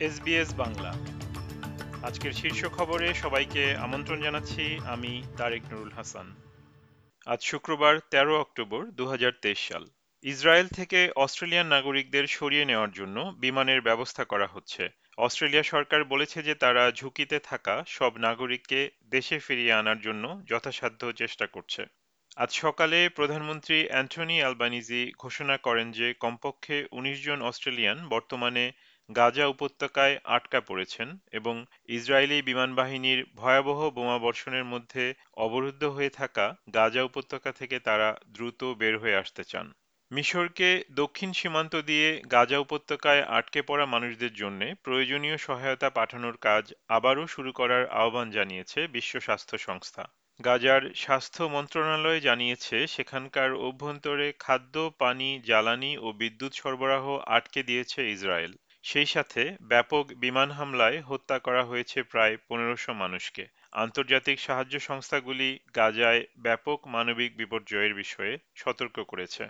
[0.00, 0.94] SBS Bangla.
[2.02, 6.34] আজকের শীর্ষ খবরে সবাইকে আমন্ত্রণ জানাচ্ছি আমি তারেক নুরুল হাসান।
[7.26, 9.84] আজ শুক্রবার ১৩ অক্টোবর দু হাজার তেইশ সাল।
[10.22, 14.88] ইসরায়েল থেকে অস্ট্রেলিয়ান নাগরিকদের সরিয়ে নেওয়ার জন্য বিমানের ব্যবস্থা করা হচ্ছে।
[15.18, 21.46] অস্ট্রেলিয়া সরকার বলেছে যে তারা ঝুঁকিতে থাকা সব নাগরিককে দেশে ফিরিয়ে আনার জন্য যথাসাধ্য চেষ্টা
[21.46, 21.86] করছে।
[22.36, 28.72] আজ সকালে প্রধানমন্ত্রী অ্যান্টনি অ্যালবানিজি ঘোষণা করেন যে কমপক্ষে ১৯ জন অস্ট্রেলিয়ান বর্তমানে
[29.14, 37.02] গাজা উপত্যকায় আটকা পড়েছেন এবং ইসরায়েলি বিমান বাহিনীর ভয়াবহ বোমাবর্ষণের মধ্যে অবরুদ্ধ হয়ে থাকা গাজা
[37.02, 39.66] উপত্যকা থেকে তারা দ্রুত বের হয়ে আসতে চান।
[40.10, 47.26] মিশরকে দক্ষিণ সীমান্ত দিয়ে গাজা উপত্যকায় আটকে পড়া মানুষদের জন্য প্রয়োজনীয় সহায়তা পাঠানোর কাজ আবারও
[47.26, 50.04] শুরু করার আহ্বান জানিয়েছে বিশ্ব স্বাস্থ্য সংস্থা।
[50.44, 58.54] গাজার স্বাস্থ্য মন্ত্রণালয় জানিয়েছে, সেখানকার অভ্যন্তরে খাদ্য, পানি, জ্বালানি ও বিদ্যুৎ সরবরাহ আটকে দিয়েছে ইসরায়েল।
[58.88, 63.44] সেই সাথে ব্যাপক বিমান হামলায় হত্যা করা হয়েছে প্রায় পনেরোশো মানুষকে।
[63.74, 69.44] আন্তর্জাতিক সাহায্য সংস্থাগুলি গাজায় ব্যাপক মানবিক বিপর্যয়ের বিষয়ে সতর্ক করেছে।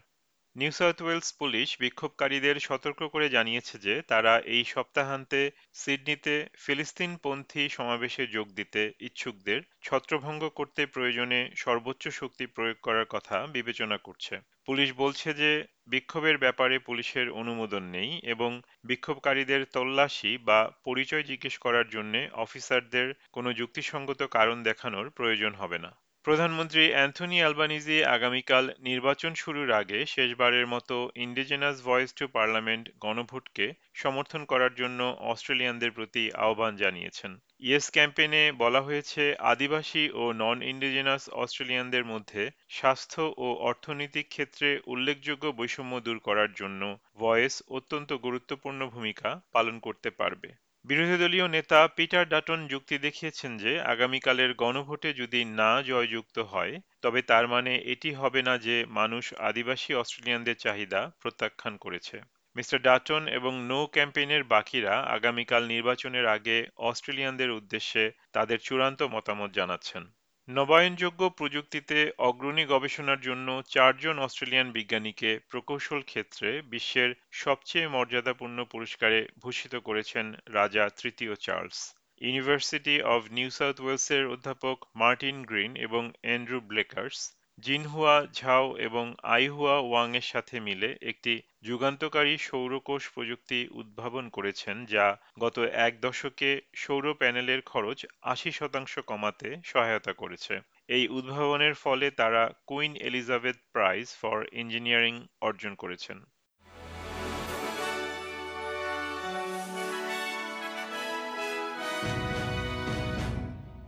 [0.56, 5.40] নিউ সাউথ ওয়েলস পুলিশ বিক্ষোভকারীদের সতর্ক করে জানিয়েছে যে তারা এই সপ্তাহান্তে
[5.72, 13.96] সিডনিতে ফিলিস্তিনপন্থী সমাবেশে যোগ দিতে ইচ্ছুকদের ছত্রভঙ্গ করতে প্রয়োজনে সর্বোচ্চ শক্তি প্রয়োগ করার কথা বিবেচনা
[13.98, 14.34] করছে।
[14.68, 15.50] পুলিশ বলছে যে,
[15.86, 18.50] বিক্ষোভের ব্যাপারে পুলিশের অনুমোদন নেই এবং
[18.84, 25.90] বিক্ষোভকারীদের তল্লাশি বা পরিচয় জিজ্ঞেস করার জন্য অফিসারদের কোনো যুক্তিসঙ্গত কারণ দেখানোর প্রয়োজন হবে না।
[26.24, 34.42] প্রধানমন্ত্রী অ্যান্থনি অ্যালবানিজি আগামীকাল নির্বাচন শুরুর আগে শেষবারের মতো ইন্ডিজেনাস ভয়েস টু পার্লামেন্ট গণভোটকে সমর্থন
[34.44, 35.00] করার জন্য
[35.32, 43.22] অস্ট্রেলিয়ানদের প্রতি আহ্বান জানিয়েছেন। ইয়েস ক্যাম্পেইনে বলা হয়েছে, আদিবাসী ও নন ইন্ডিজেনাস অস্ট্রেলিয়ানদের মধ্যে স্বাস্থ্য
[43.36, 46.82] ও অর্থনৈতিক ক্ষেত্রে উল্লেখযোগ্য বৈষম্য দূর করার জন্য
[47.16, 50.48] ভয়েস অত্যন্ত গুরুত্বপূর্ণ ভূমিকা পালন করতে পারবে।
[50.84, 57.22] বিরোধী দলীয় নেতা পিটার ডাটন যুক্তি দেখিয়েছেন যে, আগামীকালের গণভোটে যদি না জয়যুক্ত হয়, তবে
[57.22, 62.16] তার মানে এটি হবে না যে মানুষ আদিবাসী অস্ট্রেলিয়ানদের চাহিদা প্রত্যাখ্যান করেছে।
[62.58, 70.02] মিস্টার ডাটন এবং নো ক্যাম্পেইনের বাকিরা আগামীকাল নির্বাচনের আগে অস্ট্রেলিয়ানদের উদ্দেশ্যে তাদের চূড়ান্ত মতামত জানাচ্ছেন।
[70.48, 79.74] নবায়নযোগ্য প্রযুক্তিতে অগ্রণী গবেষণার জন্য চারজন অস্ট্রেলিয়ান বিজ্ঞানীকে প্রকৌশল ক্ষেত্রে বিশ্বের সবচেয়ে মর্যাদাপূর্ণ পুরস্কারে ভূষিত
[79.76, 81.78] করেছেন রাজা তৃতীয় Charles.
[82.20, 87.18] University of New South ওয়েলসের অধ্যাপক মার্টিন গ্রিন এবং অ্যান্ড্রু ব্লেকার্স
[87.64, 91.32] জিনহুয়া ঝাও এবং আইহুয়া ওয়াং এর সাথে মিলে একটি
[91.62, 95.06] যুগান্তকারী সৌরকোষ প্রযুক্তি উদ্ভাবন করেছেন, যা
[95.38, 100.54] গত এক দশকে সৌর প্যানেলের খরচ আশি শতাংশ কমাতে সহায়তা করেছে।
[100.88, 106.18] এই উদ্ভাবনের ফলে তারা Queen Elizabeth Prize for Engineering অর্জন করেছেন।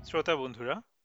[0.09, 0.75] শ্রোতা বন্ধুরা